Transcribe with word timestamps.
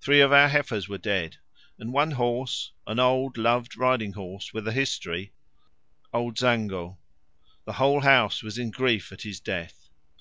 Three 0.00 0.20
of 0.20 0.32
our 0.32 0.48
heifers 0.48 0.88
were 0.88 0.98
dead, 0.98 1.36
and 1.78 1.92
one 1.92 2.10
horse 2.10 2.72
an 2.88 2.98
old 2.98 3.38
loved 3.38 3.76
riding 3.76 4.14
horse 4.14 4.52
with 4.52 4.66
a 4.66 4.72
history, 4.72 5.32
old 6.12 6.36
Zango 6.38 6.96
the 7.66 7.74
whole 7.74 8.00
house 8.00 8.42
was 8.42 8.58
in 8.58 8.72
grief 8.72 9.12
at 9.12 9.22
his 9.22 9.38
death! 9.38 9.88